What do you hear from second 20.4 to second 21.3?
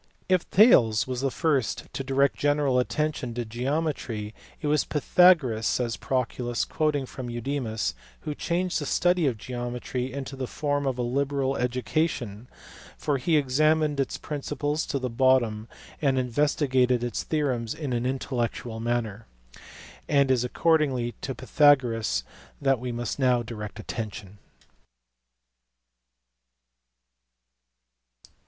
accordingly